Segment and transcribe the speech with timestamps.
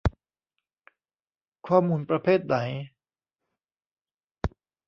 [1.67, 2.55] ข้อมูลประเภทไหน